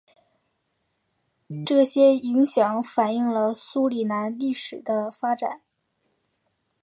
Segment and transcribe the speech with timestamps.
[1.63, 5.61] 这些影响反映了苏里南历史的发展。